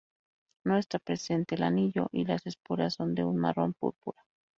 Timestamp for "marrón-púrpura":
3.37-4.25